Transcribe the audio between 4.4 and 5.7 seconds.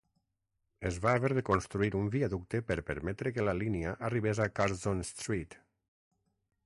a Curzon Street.